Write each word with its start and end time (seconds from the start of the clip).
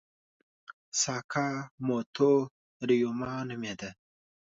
ساکاموتو 1.01 2.31
ریوما 2.87 3.33
نومېده. 3.49 3.89